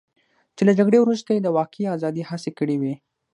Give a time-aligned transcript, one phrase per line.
[0.55, 2.93] چې له جګړې وروسته یې د واقعي ازادۍ هڅې کړې وې.